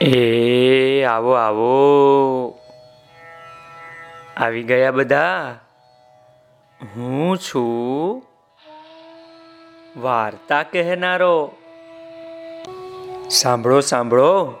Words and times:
એ, 0.00 1.02
આવો 1.02 1.32
આવો. 1.32 2.58
આવી 4.36 4.62
ગયા 4.62 4.90
બધા? 4.90 5.58
હું 6.96 7.38
છું? 7.38 8.22
વાર્તા 10.00 10.62
કહેનારો. 10.62 11.52
સાંભળો 13.30 13.80
સાંભળો. 13.80 14.54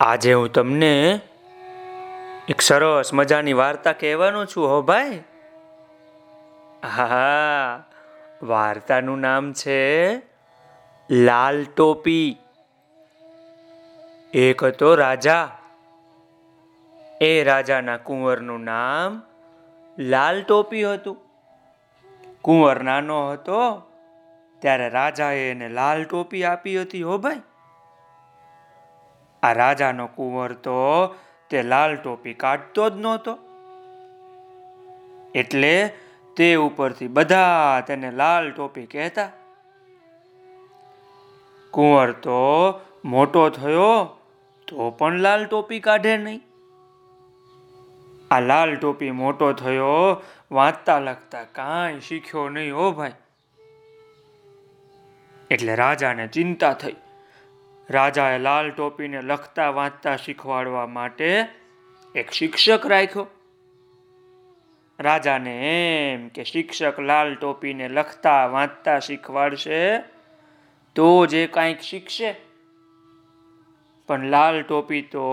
આજે 0.00 0.32
હું 0.32 0.52
તમને 0.52 1.20
એક 2.48 2.60
સરસ 2.60 3.14
મજાની 3.14 3.52
વાર્તા 3.52 3.92
કહેવાનો 3.92 4.44
છું, 4.44 4.68
હો 4.68 4.82
ભાઈ. 4.82 5.22
હા, 6.96 7.84
વાર્તાનું 8.42 9.18
નામ 9.18 9.52
છે 9.52 10.16
લાલ 11.10 11.64
ટોપી. 11.64 12.36
એક 14.34 14.64
હતો 14.64 14.94
રાજા. 14.94 15.58
એ 17.20 17.44
રાજાના 17.44 17.96
કુંવરનું 17.96 18.60
નામ 18.60 19.22
લાલ 19.98 20.42
ટોપી 20.42 20.84
હતું. 20.84 21.16
કુંવર 22.42 22.82
નાનો 22.82 23.30
હતો, 23.30 23.82
ત્યારે 24.58 24.88
રાજાએ 24.88 25.50
એને 25.50 25.68
લાલ 25.68 26.04
ટોપી 26.04 26.44
આપી 26.44 26.80
હતી, 26.80 27.02
હો 27.02 27.18
ભાઈ. 27.18 27.40
આ 29.42 29.52
રાજાનો 29.52 30.06
કુંવર 30.06 30.52
તો 30.52 31.14
તે 31.50 31.62
લાલ 31.62 31.96
ટોપી 31.96 32.34
કાઢતો 32.34 32.90
જ 32.90 32.96
નહોતો. 32.96 33.38
એટલે 35.34 35.92
તે 36.36 36.54
ઉપરથી 36.54 37.08
બધા 37.08 37.80
તેને 37.86 38.10
લાલ 38.10 38.50
ટોપી 38.50 38.86
કહેતા. 38.86 39.28
કુંવર 41.70 42.12
તો 42.12 42.80
મોટો 43.04 43.48
થયો 43.48 44.16
તો 44.70 44.90
પણ 44.90 45.18
લાલ 45.18 45.46
ટોપી 45.46 45.80
કાઢે 45.80 46.16
નહીં. 46.16 46.40
આ 48.30 48.40
લાલ 48.40 48.76
ટોપી 48.76 49.10
મોટો 49.10 49.52
થયો, 49.52 50.22
વાંચતા 50.50 50.98
લખતા 50.98 51.44
કાંઈ 51.44 52.00
શીખ્યો 52.00 52.48
નહીં 52.48 52.76
હો 52.76 52.90
ભાઈ. 52.90 53.12
એટલે 55.50 55.74
રાજાને 55.74 56.26
ચિંતા 56.26 56.72
થઈ. 56.72 56.96
રાજાએ 57.90 58.38
લાલ 58.38 58.70
ટોપીને 58.70 59.20
લખતા, 59.20 59.70
વાંચતા 59.70 60.16
શીખવાડવા 60.16 60.86
માટે 60.86 61.46
એક 62.14 62.30
શિક્ષક 62.30 62.86
રાખ્યો. 62.86 63.26
રાજાને 64.98 65.54
એમ 66.12 66.28
કે 66.28 66.44
શિક્ષક 66.44 67.00
લાલ 67.00 67.34
ટોપીને 67.34 67.88
લખતા, 67.88 68.46
વાંચતા 68.46 68.98
શીખવાડશે 68.98 69.98
તો 70.94 71.26
જે 71.26 71.46
કાંઈક 71.46 71.80
શીખશે. 71.80 72.49
પણ 74.10 74.30
લાલ 74.30 74.62
ટોપી 74.62 75.02
તો 75.02 75.26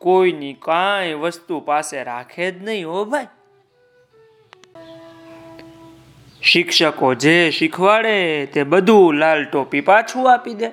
કોઈની 0.00 0.56
કાંઈ 0.62 1.14
વસ્તુ 1.14 1.60
પાસે 1.60 1.96
રાખે 2.04 2.46
જ 2.50 2.62
નહીં 2.62 2.88
હો 2.88 3.04
ભાઈ. 3.04 3.28
શિક્ષકો 6.42 7.10
જે 7.14 7.36
શીખવાડે 7.50 8.16
તે 8.54 8.64
બધું 8.72 9.20
લાલ 9.20 9.44
ટોપી 9.44 9.80
પાછું 9.80 10.32
આપી 10.32 10.54
દે. 10.54 10.70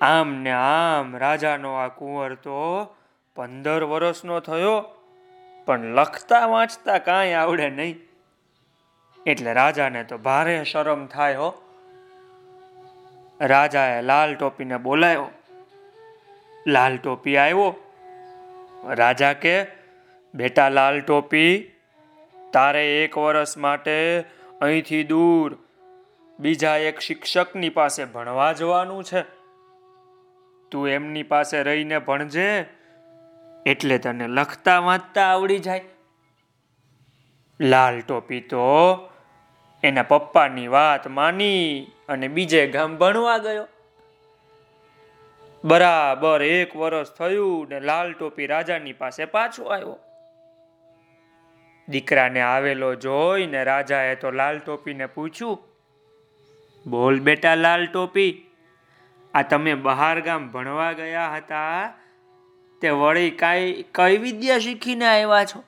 આમ 0.00 0.34
ને 0.42 0.52
આમ 0.52 1.16
રાજાનો 1.16 1.72
આ 1.74 1.88
કુંવર 1.88 2.34
તો 2.34 2.60
પંદર 3.36 3.82
વર્ષનો 3.84 4.40
થયો, 4.40 4.76
પણ 5.66 5.94
લખતા 5.94 6.46
વાંચતા 6.46 6.98
કાંઈ 6.98 7.32
આવડે 7.32 7.70
નહીં. 7.70 7.96
એટલે 9.26 9.52
રાજાને 9.52 10.02
તો 10.04 10.18
ભારે 10.18 10.54
શરમ 10.64 11.02
થાય 11.06 11.34
હો. 11.34 11.50
રાજાએ 13.40 13.98
લાલ 14.02 14.34
ટોપીને 14.34 14.76
બોલાયો. 14.78 15.26
લાલ 16.66 16.96
ટોપી 16.96 17.36
આવ્યો. 17.36 17.74
રાજા 18.84 19.32
કે, 19.32 19.66
બેટા, 20.34 20.68
લાલ 20.68 21.00
ટોપી 21.00 21.70
તારે 22.52 23.04
એક 23.04 23.18
વર્ષ 23.18 23.56
માટે 23.56 24.24
અહીંથી 24.60 25.04
દૂર 25.04 25.58
બીજા 26.40 26.76
એક 26.76 26.98
શિક્ષકની 26.98 27.68
પાસે 27.68 28.04
ભણવા 28.04 28.52
જવાનું 28.52 29.04
છે. 29.04 29.22
તું 30.70 30.88
એમની 30.88 31.22
પાસે 31.22 31.62
રહીને 31.62 31.98
ભણજે, 31.98 32.64
એટલે 33.66 33.98
તને 33.98 34.26
લખતા 34.26 34.78
વાંચતા 34.78 35.22
આવડી 35.22 35.58
જાય. 35.58 35.84
લાલ 37.60 38.00
ટોપી 38.00 38.40
તો 38.40 38.96
એના 39.82 40.02
પપ્પાની 40.02 40.68
વાત 40.68 41.06
માની 41.06 41.86
અને 42.08 42.28
બીજે 42.28 42.66
ગામ 42.66 42.96
ભણવા 42.96 43.38
ગયો. 43.38 43.68
બરાબર 45.64 46.42
એક 46.42 46.76
વર્ષ 46.76 47.12
થયું 47.12 47.68
ને 47.68 47.80
લાલ 47.80 48.12
ટોપી 48.12 48.46
રાજાની 48.46 48.92
પાસે 48.92 49.24
પાછો 49.24 49.64
આવ્યો. 49.64 49.98
દીકરાને 51.88 52.40
આવેલો 52.40 52.94
જોઈને 52.94 53.64
રાજાએ 53.64 54.14
તો 54.14 54.30
લાલ 54.30 54.58
ટોપીને 54.58 55.06
પૂછ્યું, 55.06 55.58
બોલ 56.86 57.20
બેટા 57.20 57.54
લાલ 57.54 57.86
ટોપી, 57.86 58.32
આ 59.34 59.42
તમે 59.42 59.74
બહાર 59.74 60.20
ગામ 60.20 60.48
ભણવા 60.50 60.92
ગયા 60.92 61.36
હતા? 61.36 61.92
તે 62.82 62.90
વળી 62.90 63.30
કાંઈ, 63.30 63.84
કઈ 63.94 64.16
વિદ્યા 64.16 64.58
શીખીને 64.58 65.06
આવ્યા 65.06 65.44
છો? 65.44 65.64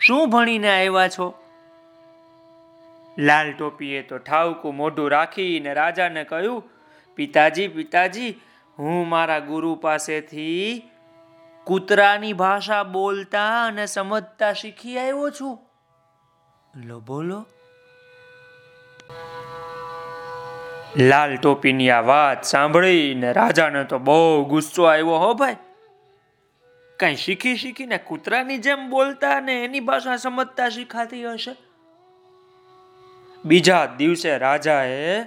શું 0.00 0.30
ભણીને 0.30 0.70
આવ્યા 0.70 1.08
છો? 1.08 1.34
લાલ 3.18 3.52
ટોપીએ 3.52 4.02
તો 4.02 4.18
ઠાવકું 4.18 4.76
મોઢું 4.76 5.10
રાખીને 5.10 5.74
રાજાને 5.74 6.24
કહ્યું, 6.24 6.62
પિતાજી 7.14 7.68
પિતાજી 7.68 8.32
હું 8.78 9.08
મારા 9.08 9.38
ગુરુ 9.38 9.74
પાસેથી 9.74 10.82
કૂતરાની 11.64 12.32
ભાષા 12.32 12.82
બોલતા 12.82 13.64
અને 13.66 13.86
સમજતા 13.86 14.52
શીખી 14.52 14.98
આવ્યો 14.98 15.30
છું. 15.30 15.58
લો, 16.84 17.00
બોલો. 17.00 17.46
લાલ 20.96 21.36
ટોપીની 21.36 21.90
આ 21.90 22.00
વાત 22.00 22.44
સાંભળીને 22.44 23.32
રાજાને 23.32 23.84
તો 23.84 23.98
બહુ 23.98 24.44
ગુસ્સો 24.44 24.84
આવ્યો 24.84 25.18
હો 25.18 25.34
ભાઈ. 25.34 25.56
કઈ 26.98 27.16
શીખી 27.16 27.56
શીખીને 27.56 27.98
કૂતરાની 27.98 28.58
જેમ 28.58 28.90
બોલતા 28.90 29.40
ને 29.40 29.64
એની 29.64 29.80
ભાષા 29.80 30.16
સમજતા 30.16 30.68
શીખાતી 30.68 31.24
હશે? 31.24 31.56
બીજા 33.44 33.86
દિવસે 33.86 34.38
રાજાએ 34.38 35.22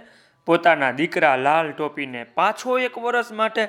પોતાના 0.49 0.93
દીકરા 0.97 1.35
લાલ 1.37 1.67
ટોપીને 1.71 2.21
પાછો 2.37 2.75
એક 2.79 2.95
વર્ષ 2.97 3.27
માટે 3.39 3.63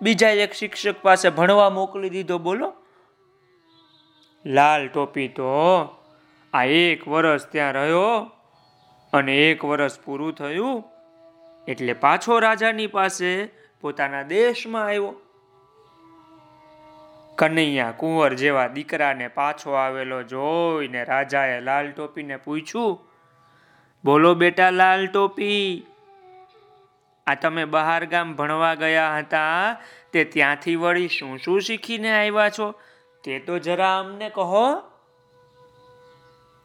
બીજા 0.00 0.34
એક 0.42 0.52
શિક્ષક 0.54 0.98
પાસે 1.02 1.28
ભણવા 1.28 1.70
મોકલી 1.70 2.10
દીધો, 2.10 2.36
બોલો? 2.38 2.68
લાલ 4.44 4.82
ટોપી 4.88 5.28
તો 5.28 5.52
આ 6.52 6.64
એક 6.64 7.00
વર્ષ 7.08 7.46
ત્યાં 7.52 7.72
રહ્યો 7.72 8.12
અને 9.12 9.34
એક 9.46 9.64
વર્ષ 9.64 9.96
પૂરું 10.04 10.36
થયું 10.38 10.84
એટલે 11.68 11.94
પાછો 12.04 12.36
રાજાની 12.44 12.86
પાસે 12.86 13.30
પોતાના 13.82 14.28
દેશમાં 14.32 14.86
આવ્યો. 14.88 15.14
કનૈયા 17.38 17.96
કુંવર 18.02 18.36
જેવા 18.42 18.68
દીકરાને 18.68 19.28
પાછો 19.38 19.74
આવેલો 19.80 20.20
જોઈને 20.34 21.02
રાજાએ 21.04 21.58
લાલ 21.60 21.90
ટોપીને 21.90 22.36
પૂછ્યું, 22.36 22.94
બોલો 24.04 24.32
બેટા 24.34 24.70
લાલ 24.70 25.04
ટોપી 25.06 25.66
આ 27.26 27.34
તમે 27.34 27.64
બહાર 27.64 28.06
ગામ 28.06 28.36
ભણવા 28.36 28.74
ગયા 28.74 29.18
હતા, 29.18 29.76
તે 30.12 30.24
ત્યાંથી 30.24 30.76
વળી 30.76 31.08
શું 31.08 31.38
શું 31.38 31.60
શીખીને 31.60 32.12
આવ્યા 32.12 32.50
છો? 32.50 32.74
તે 33.24 33.38
તો 33.38 33.58
જરા 33.58 33.98
અમને 33.98 34.30
કહો. 34.30 34.82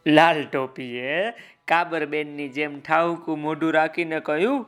લાલ 0.08 0.46
ટોપીએ 0.46 1.32
કાબરબેનની 1.68 2.50
જેમ 2.50 2.80
ઠાવકું 2.80 3.40
મોઢું 3.40 3.74
રાખીને 3.74 4.20
કહ્યું, 4.20 4.66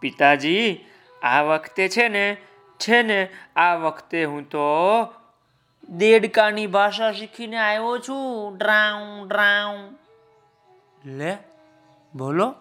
પિતાજી, 0.00 0.84
આ 1.22 1.42
વખતે 1.42 1.88
છે 1.88 2.08
ને 2.08 2.36
છે 2.78 3.02
ને, 3.02 3.28
આ 3.56 3.74
વખતે 3.74 4.24
હું 4.24 4.48
તો 4.48 4.66
દેડકાની 5.88 6.66
ભાષા 6.66 7.12
શીખીને 7.12 7.56
આવ્યો 7.56 7.98
છું. 7.98 8.56
ડ્રાઉ 8.56 9.28
ડ્રાઉ. 9.28 9.76
લે, 11.04 11.36
બોલો. 12.14 12.54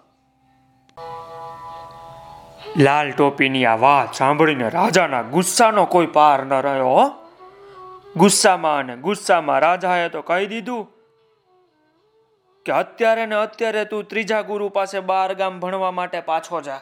લાલ 2.78 3.08
ટોપીની 3.12 3.66
આ 3.66 3.78
વાત 3.84 4.20
સાંભળીને 4.20 4.68
રાજાના 4.70 5.24
ગુસ્સાનો 5.32 5.86
કોઈ 5.94 6.10
પાર 6.18 6.40
ન 6.46 6.54
રહ્યો 6.66 7.06
ગુસ્સામાં 8.16 8.82
અને 8.84 9.02
ગુસ્સામાં 9.08 9.60
રાજાએ 9.66 10.12
તો 10.16 10.22
કહી 10.28 10.50
દીધું 10.52 10.84
કે 12.66 12.76
અત્યારે 12.82 13.26
ને 13.32 13.40
અત્યારે 13.40 13.86
તું 13.94 14.06
ત્રીજા 14.14 14.44
ગુરુ 14.52 14.70
પાસે 14.78 14.98
બાર 15.12 15.30
ગામ 15.42 15.60
ભણવા 15.60 15.92
માટે 16.02 16.24
પાછો 16.30 16.62
જા. 16.62 16.80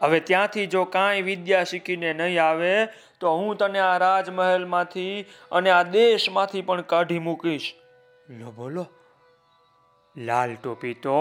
હવે 0.00 0.20
ત્યાંથી 0.28 0.68
જો 0.74 0.84
કાંઈ 0.94 1.26
વિદ્યા 1.30 1.64
શીખીને 1.64 2.12
નહીં 2.12 2.42
આવે, 2.42 2.74
તો 3.20 3.38
હું 3.38 3.56
તને 3.56 3.80
આ 3.86 3.96
રાજમહેલમાંથી 3.98 5.26
અને 5.52 5.70
આ 5.70 5.82
દેશમાંથી 5.96 6.62
પણ 6.62 6.88
કાઢી 6.94 7.26
મૂકીશ. 7.28 7.68
લો 8.40 8.50
બોલો, 8.50 8.86
લાલ 10.16 10.56
ટોપી 10.56 10.96
તો 11.02 11.20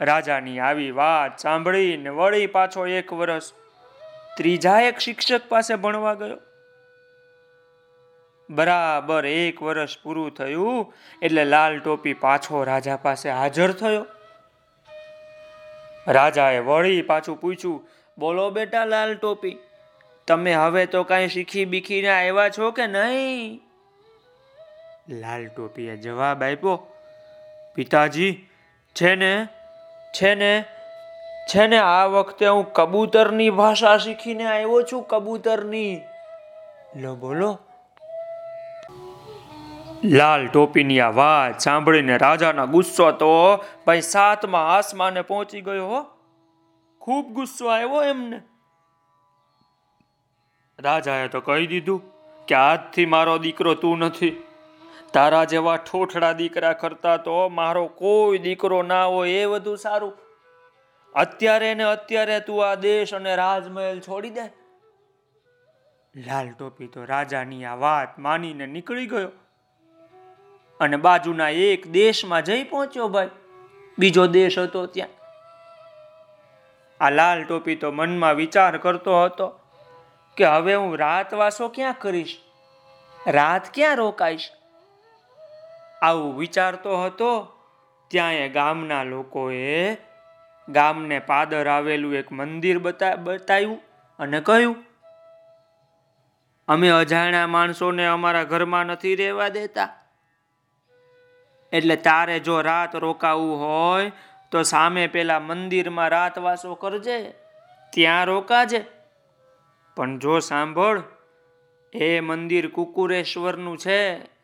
રાજાની 0.00 0.58
આવી 0.58 0.90
વાત 0.90 1.38
સાંભળીને 1.38 2.10
વળી 2.10 2.46
પાછો 2.46 2.86
એક 2.86 3.12
વર્ષ 3.12 3.52
ત્રીજા 4.36 4.80
એક 4.80 4.98
શિક્ષક 4.98 5.48
પાસે 5.48 5.74
ભણવા 5.74 6.14
ગયો. 6.14 6.38
બરાબર 8.50 9.26
એક 9.26 9.62
વર્ષ 9.62 9.98
પૂરું 10.02 10.30
થયું 10.34 10.94
એટલે 11.22 11.44
લાલ 11.44 11.80
ટોપી 11.80 12.14
પાછો 12.14 12.64
રાજા 12.64 12.96
પાસે 12.96 13.30
હાજર 13.30 13.72
થયો. 13.72 14.06
રાજાએ 16.06 16.58
વળી 16.58 17.02
પાછું 17.02 17.40
પૂછ્યું, 17.40 17.88
બોલો 18.18 18.50
બેટા 18.50 18.84
લાલ 18.84 19.14
ટોપી, 19.14 19.58
તમે 20.28 20.54
હવે 20.54 20.86
તો 20.86 21.04
કાંઈ 21.04 21.28
શીખી 21.28 21.64
બીખીને 21.64 22.08
આવ્યા 22.08 22.48
છો 22.48 22.70
કે 22.70 22.86
નહીં? 22.86 23.60
લાલ 25.08 25.46
ટોપીએ 25.46 25.96
જવાબ 25.96 26.42
આપ્યો, 26.42 26.76
પિતાજી, 27.74 28.32
છે 28.96 29.14
ને 29.14 29.32
છે 30.14 30.34
ને 30.34 30.64
છે 31.50 31.66
ને 31.66 31.78
આ 31.78 32.04
વખતે 32.04 32.46
હું 32.46 32.72
કબૂતરની 32.72 33.50
ભાષા 33.50 33.98
શીખીને 33.98 34.46
આવ્યો 34.46 34.82
છું, 34.82 35.02
કબૂતરની. 35.02 36.00
લો 36.96 37.16
બોલો. 37.16 37.58
લાલ 40.04 40.48
ટોપીની 40.48 41.00
આ 41.00 41.10
વાત 41.10 41.58
સાંભળીને 41.58 42.16
રાજાના 42.16 42.64
ગુસ્સો 42.64 43.10
તો 43.10 43.64
ભાઈ 43.86 44.00
સાતમાં 44.00 44.74
આસમાને 44.74 45.22
પહોંચી 45.22 45.60
ગયો 45.60 45.86
હો. 45.86 46.06
ખૂબ 47.00 47.26
ગુસ્સો 47.26 47.68
આવ્યો 47.68 48.04
એમને. 48.04 48.42
રાજાએ 50.78 51.28
તો 51.28 51.40
કહી 51.40 51.66
દીધું 51.66 52.02
કે 52.46 52.54
આજથી 52.54 53.06
મારો 53.06 53.38
દીકરો 53.38 53.74
તું 53.74 53.98
નથી. 53.98 54.47
તારા 55.12 55.44
જેવા 55.44 55.76
ઠોઠડા 55.76 56.32
દીકરા 56.32 56.72
કરતા 56.72 57.16
તો 57.16 57.48
મારો 57.48 57.86
કોઈ 57.86 58.38
દીકરો 58.38 58.82
ના 58.82 59.04
હોય 59.04 59.30
એ 59.30 59.44
વધુ 59.44 59.76
સારું. 59.76 60.18
અત્યારે 61.14 61.74
ને 61.74 61.82
અત્યારે 61.82 62.40
તું 62.40 62.70
આ 62.70 62.74
દેશ 62.74 63.14
અને 63.14 63.36
રાજમહેલ 63.36 64.00
છોડી 64.00 64.30
દે. 64.30 64.46
લાલ 66.16 66.50
ટોપી 66.50 66.86
તો 66.86 67.04
રાજાની 67.04 67.64
આ 67.64 67.74
વાત 67.74 68.18
માનીને 68.18 68.66
નીકળી 68.66 69.06
ગયો. 69.06 69.30
અને 70.80 70.96
બાજુના 70.96 71.48
એક 71.48 71.86
દેશમાં 71.86 72.42
જઈ 72.42 72.64
પહોંચ્યો 72.64 73.08
ભાઈ. 73.08 73.30
બીજો 73.98 74.26
દેશ 74.26 74.58
હતો 74.58 74.86
ત્યાં. 74.86 75.08
આ 77.04 77.10
લાલ 77.10 77.44
ટોપી 77.44 77.76
તો 77.76 77.90
મનમાં 77.90 78.34
વિચાર 78.34 78.78
કરતો 78.78 79.24
હતો 79.24 79.60
કે 80.36 80.44
હવે 80.44 80.74
હું 80.74 80.98
રાતવાસો 80.98 81.68
ક્યાં 81.68 81.94
કરીશ? 81.98 82.40
રાત 83.26 83.74
ક્યાં 83.74 83.96
રોકાઈશ? 83.96 84.50
આવું 86.02 86.38
વિચારતો 86.38 87.02
હતો 87.02 87.30
ત્યાં 88.08 88.32
એ 88.32 88.48
ગામના 88.48 89.02
લોકોએ 89.02 89.96
ગામને 90.68 91.18
પાદર 91.18 91.68
આવેલું 91.68 92.14
એક 92.14 92.32
મંદિર 92.32 92.78
બતાવ્યું 92.78 93.80
અને 94.18 94.40
કહ્યું, 94.40 94.76
અમે 96.68 96.88
અજાણ્યા 96.88 97.46
માણસોને 97.46 98.06
અમારા 98.06 98.44
ઘરમાં 98.44 98.86
નથી 98.86 99.14
રહેવા 99.14 99.48
દેતા. 99.48 99.88
એટલે 101.72 101.96
તારે 101.96 102.40
જો 102.40 102.60
રાત 102.60 102.96
રોકાવું 102.96 103.60
હોય, 103.60 104.12
તો 104.52 104.62
સામે 104.62 105.06
પેલા 105.06 105.40
મંદિરમાં 105.40 106.08
રાતવાસો 106.08 106.74
કરજે, 106.74 107.34
ત્યાં 107.92 108.24
રોકાજે. 108.24 108.84
પણ 109.96 110.18
જો 110.18 110.38
સાંભળ, 110.38 111.02
એ 111.92 112.20
મંદિર 112.20 112.68
કુકુરેશ્વરનું 112.68 113.78
છે. 113.78 114.37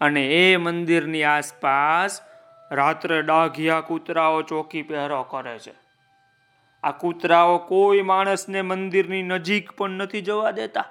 અને 0.00 0.50
એ 0.50 0.56
મંદિરની 0.56 1.22
આસપાસ 1.22 2.20
રાત્રે 2.70 3.22
ડાઘિયા 3.22 3.80
કૂતરાઓ 3.80 4.42
ચોકી 4.42 4.82
પહેરો 4.82 5.22
કરે 5.22 5.58
છે. 5.58 5.74
આ 6.82 6.90
કૂતરાઓ 6.90 7.58
કોઈ 7.58 8.02
માણસને 8.02 8.62
મંદિરની 8.62 9.22
નજીક 9.22 9.72
પણ 9.72 9.90
નથી 9.90 10.20
જવા 10.20 10.50
દેતા. 10.50 10.84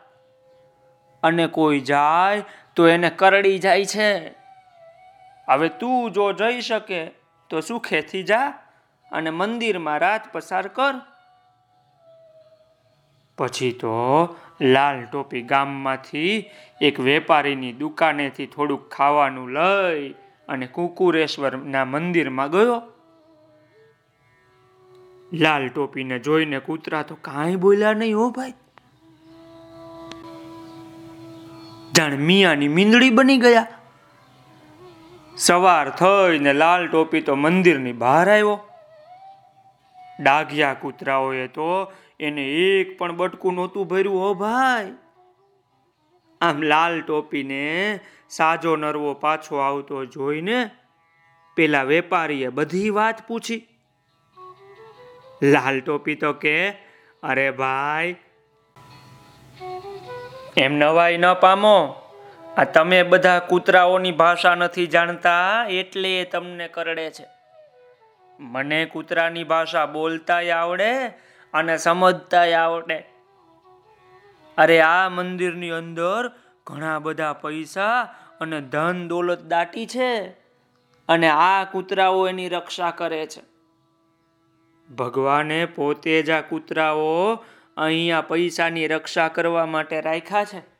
અને 1.24 1.48
કોઈ 1.48 1.80
જાય 1.80 2.44
તો 2.76 2.88
એને 2.88 3.10
કરડી 3.10 3.60
જાય 3.60 3.86
છે. 3.86 4.30
હવે 5.50 5.70
તું 5.70 6.12
જો 6.12 6.34
જઈ 6.34 6.62
શકે 6.62 7.06
તો 7.50 7.62
સુખેથી 7.62 8.24
જા 8.24 8.54
અને 9.12 9.30
મંદિરમાં 9.30 10.00
રાત 10.00 10.32
પસાર 10.32 10.68
કર. 10.68 10.94
પછી 13.38 13.72
તો 13.72 14.24
લાલ 14.62 15.06
ટોપી 15.06 15.42
ગામમાંથી 15.42 16.50
એક 16.82 17.00
વેપારીની 17.00 17.74
દુકાનેથી 17.74 18.46
થોડુંક 18.46 18.90
ખાવાનું 18.90 19.50
લઈ 19.50 20.16
અને 20.48 20.68
કુકુરેશ્વરના 20.68 21.86
મંદિરમાં 21.86 22.52
ગયો. 22.52 22.82
લાલ 25.34 25.68
ટોપીને 25.68 26.20
જોઈને 26.20 26.60
કૂતરા 26.60 27.04
તો 27.04 27.16
કાંઈ 27.16 27.56
બોલ્યા 27.56 27.94
નહીં 27.94 28.18
હો 28.18 28.30
ભાઈ. 28.30 28.54
જાણ 31.98 32.16
મિયાની 32.16 32.68
મીંદડી 32.68 33.10
બની 33.10 33.38
ગયા. 33.38 33.68
સવાર 35.38 35.90
થઈને 35.90 36.54
લાલ 36.54 36.88
ટોપી 36.88 37.22
તો 37.22 37.36
મંદિરની 37.36 37.94
બહાર 37.94 38.30
આવ્યો. 38.30 38.67
ડાઘિયા 40.20 40.74
કૂતરાઓએ 40.74 41.48
તો 41.48 41.92
એને 42.20 42.48
એક 42.48 42.98
પણ 43.00 43.18
બટકું 43.18 43.54
નહોતું 43.54 43.88
ભર્યું, 43.88 44.22
હો 44.22 44.34
ભાઈ. 44.34 44.94
આમ 46.42 46.62
લાલ 46.62 47.02
ટોપીને 47.02 48.00
સાજો 48.30 48.76
નરવો 48.76 49.14
પાછો 49.14 49.58
આવતો 49.58 50.06
જોઈને 50.06 50.70
પેલા 51.56 51.84
વેપારીએ 51.84 52.50
બધી 52.50 52.90
વાત 52.90 53.28
પૂછી. 53.28 53.68
લાલ 55.44 55.80
ટોપી 55.80 56.16
તો 56.16 56.34
કે, 56.34 56.70
અરે 57.24 57.52
ભાઈ, 57.52 58.16
એમ 60.58 60.74
નવાઈ 60.74 61.18
ન 61.18 61.34
પામો. 61.34 61.96
આ 62.58 62.64
તમે 62.64 63.04
બધા 63.04 63.40
કૂતરાઓની 63.40 64.12
ભાષા 64.12 64.56
નથી 64.56 64.88
જાણતા, 64.88 65.66
એટલે 65.70 66.22
એ 66.22 66.24
તમને 66.24 66.68
કરડે 66.68 67.12
છે. 67.12 67.37
મને 68.40 68.86
કૂતરાની 68.86 69.44
ભાષા 69.44 69.86
બોલતાય 69.86 70.50
આવડે 70.50 71.08
અને 71.54 71.78
સમજતાય 71.78 72.54
આવડે. 72.54 73.04
અરે 74.58 74.82
આ 74.82 75.10
મંદિરની 75.10 75.70
અંદર 75.70 76.32
ઘણા 76.68 77.00
બધા 77.00 77.34
પૈસા 77.34 78.02
અને 78.42 78.62
ધન 78.62 79.08
દોલત 79.08 79.42
દાટી 79.42 79.86
છે 79.86 80.30
અને 81.08 81.30
આ 81.30 81.64
કૂતરાઓ 81.64 82.28
એની 82.28 82.50
રક્ષા 82.50 82.92
કરે 82.92 83.26
છે. 83.26 83.42
ભગવાને 84.94 85.66
પોતે 85.66 86.24
જ 86.24 86.30
આ 86.30 86.42
કૂતરાઓ 86.42 87.44
અહીંયા 87.78 88.22
પૈસાની 88.22 88.88
રક્ષા 88.88 89.28
કરવા 89.28 89.66
માટે 89.66 90.02
રાખ્યા 90.02 90.44
છે. 90.44 90.77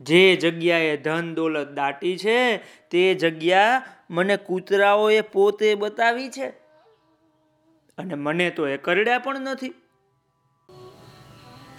જે 0.00 0.36
જગ્યાએ 0.36 0.96
ધન 0.96 1.34
દોલત 1.34 1.68
દાટી 1.68 2.16
છે, 2.18 2.56
તે 2.90 3.14
જગ્યા 3.14 3.82
મને 4.10 4.36
કૂતરાઓએ 4.36 5.20
પોતે 5.20 5.74
બતાવી 5.74 6.28
છે. 6.28 6.48
અને 7.98 8.14
મને 8.14 8.50
તો 8.50 8.68
એ 8.68 8.76
કરડ્યા 8.76 9.18
પણ 9.18 9.40
નથી. 9.40 9.74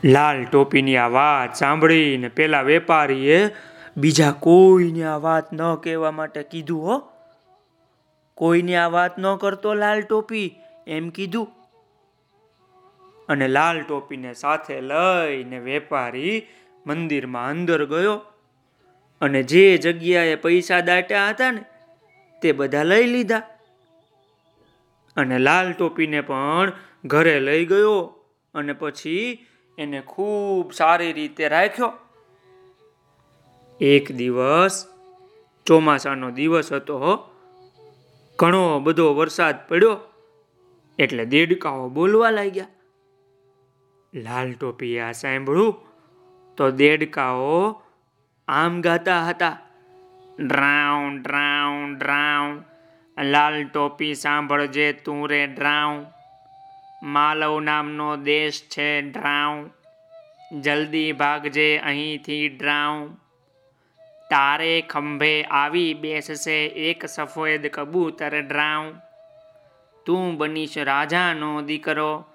લાલ 0.05 0.45
ટોપીની 0.45 0.97
આ 0.97 1.07
વાત 1.07 1.55
સાંભળીને 1.55 2.27
પેલા 2.27 2.61
વેપારીએ 2.61 3.49
બીજા 3.97 4.31
કોઈને 4.31 5.03
આ 5.03 5.17
વાત 5.17 5.53
ન 5.53 5.75
કહેવા 5.75 6.11
માટે 6.11 6.43
કીધું 6.43 6.81
હો. 6.81 7.09
કોઈને 8.33 8.75
આ 8.75 8.87
વાત 8.87 9.19
ન 9.19 9.35
કરતો 9.35 9.73
લાલ 9.73 10.01
ટોપી 10.01 10.55
એમ 10.87 11.09
કીધું. 11.09 11.47
અને 13.29 13.47
લાલ 13.47 13.81
ટોપીને 13.81 14.33
સાથે 14.33 14.81
લઈને 14.81 15.59
વેપારી 15.59 16.47
મંદિરમાં 16.87 17.49
અંદર 17.49 17.85
ગયો 17.85 18.17
અને 19.21 19.43
જે 19.43 19.77
જગ્યાએ 19.77 20.35
પૈસા 20.35 20.81
દાટ્યા 20.81 21.29
હતા 21.29 21.51
ને, 21.51 21.63
તે 22.41 22.51
બધા 22.51 22.83
લઈ 22.83 23.07
લીધા. 23.07 23.43
અને 25.17 25.37
લાલ 25.39 25.73
ટોપીને 25.73 26.21
પણ 26.21 26.71
ઘરે 27.05 27.39
લઈ 27.39 27.65
ગયો 27.65 27.97
અને 28.55 28.73
પછી 28.73 29.45
એને 29.77 30.01
ખૂબ 30.01 30.71
સારી 30.71 31.13
રીતે 31.13 31.47
રાખ્યો. 31.47 31.93
એક 33.81 34.11
દિવસ, 34.11 34.85
ચોમાસાનો 35.65 36.31
દિવસ 36.31 36.73
હતો 36.73 37.17
ઘણો 38.39 38.79
બધો 38.79 39.13
વરસાદ 39.13 39.67
પડ્યો, 39.67 39.97
એટલે 40.99 41.25
દેડકાઓ 41.25 41.89
બોલવા 41.89 42.29
લાગ્યા. 42.29 42.67
લાલ 44.13 44.53
ટોપીએ 44.53 44.99
આ 44.99 45.11
સાંભળ્યું 45.11 45.86
તો 46.57 46.71
દેડકાઓ 46.71 47.81
આમ 48.47 48.81
ગાતા 48.81 49.23
હતા. 49.23 49.57
ડ્રાઉ 50.39 51.17
ડ્રાઉ 51.17 51.93
ડ્રાઉ. 51.93 52.61
લાલ 53.23 53.63
ટોપી 53.67 54.15
સાંભળજે 54.15 54.93
તું 54.93 55.29
રે 55.29 55.47
ડ્રાઉ. 55.47 56.05
માલવ 57.03 57.59
નામનો 57.59 58.15
દેશ 58.15 58.63
છે 58.69 59.01
ડ્રાઉ. 59.01 59.69
જલ્દી 60.61 61.11
ભાગજે 61.11 61.77
અહીંથી 61.77 62.49
ડ્રાઉ. 62.49 63.07
તારે 64.29 64.81
ખંભે 64.81 65.43
આવી 65.43 65.93
બેસશે 65.93 66.65
એક 66.65 67.05
સફેદ 67.05 67.67
કબૂતર 67.67 68.41
ડ્રાઉ. 68.41 68.93
તું 70.05 70.37
બનીશ 70.37 70.77
રાજાનો 70.77 71.61
દીકરો. 71.61 72.25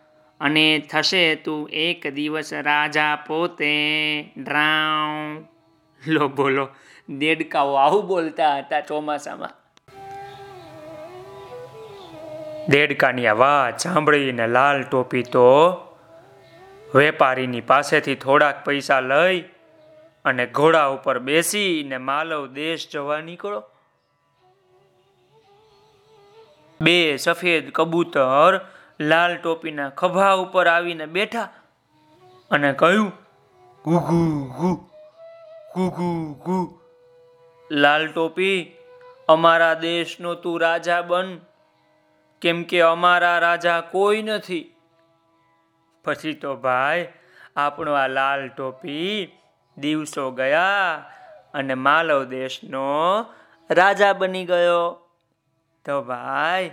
અને 0.43 0.79
થશે 0.79 1.35
તું 1.35 1.71
એક 1.71 2.07
દિવસ 2.07 2.53
રાજા 2.53 3.17
પોતે. 3.27 3.77
ડ્રાઉ. 4.37 5.45
લો, 6.07 6.29
બોલો. 6.29 6.69
દેડકાઓ 7.09 7.75
આવું 7.75 8.07
બોલતા 8.07 8.59
હતા 8.59 8.81
ચોમાસામાં. 8.81 9.51
દેડકાની 12.69 13.29
વાત 13.29 13.79
સાંભળીને 13.79 14.47
લાલ 14.47 14.83
ટોપી 14.83 15.23
તો 15.23 15.49
વેપારીની 16.95 17.61
પાસેથી 17.61 18.15
થોડાક 18.15 18.65
પૈસા 18.65 19.01
લઈ 19.01 19.41
અને 20.25 20.47
ઘોડા 20.47 20.87
ઉપર 20.87 21.19
બેસીને 21.19 21.99
માલવ 21.99 22.47
દેશ 22.47 22.89
જવા 22.93 23.21
નીકળો. 23.21 23.63
બે 26.81 27.17
સફેદ 27.17 27.71
કબૂતર 27.71 28.61
લાલ 29.01 29.37
ટોપીના 29.37 29.89
ખભા 29.89 30.33
ઉપર 30.33 30.67
આવીને 30.67 31.07
બેઠા 31.07 31.49
અને 32.51 32.73
કહ્યું, 32.73 33.13
ગુગુ, 33.85 34.45
ગુ 34.45 34.89
ગુગુ, 35.75 36.35
ગુ. 36.35 36.79
લાલ 37.71 38.13
ટોપી, 38.13 38.77
અમારા 39.29 39.75
દેશનો 39.75 40.35
તું 40.35 40.61
રાજા 40.61 41.03
બન, 41.03 41.39
કેમ 42.41 42.63
કે 42.63 42.81
અમારા 42.81 43.39
રાજા 43.39 43.81
કોઈ 43.81 44.23
નથી. 44.23 44.75
પછી 46.05 46.35
તો, 46.35 46.57
ભાઈ, 46.57 47.13
આપણો 47.57 47.93
આ 47.93 48.07
લાલ 48.07 48.49
ટોપી 48.49 49.33
દિવસો 49.77 50.31
ગયા 50.31 51.05
અને 51.55 51.75
માલવ 51.75 52.25
દેશનો 52.25 53.27
રાજા 53.71 54.13
બની 54.13 54.45
ગયો. 54.45 55.09
તો, 55.85 56.03
ભાઈ 56.03 56.71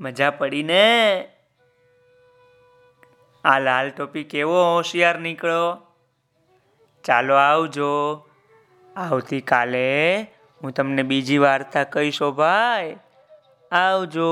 મજા 0.00 0.30
પડી 0.30 0.62
ને? 0.62 1.28
આ 3.44 3.58
લાલ 3.58 3.90
ટોપી 3.90 4.24
કેવો 4.24 4.74
હોશિયાર 4.74 5.18
નીકળો. 5.18 5.86
ચાલો 7.04 7.34
આવજો. 7.34 8.26
આવતીકાલે 8.96 10.20
હું 10.62 10.72
તમને 10.72 11.02
બીજી 11.02 11.38
વાર્તા 11.38 11.84
કહીશો 11.84 12.32
ભાઈ. 12.32 12.96
આવજો. 13.72 14.30